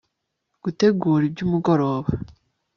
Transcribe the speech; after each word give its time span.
gutegura 0.63 1.23
ibyumugoroba 1.29 2.09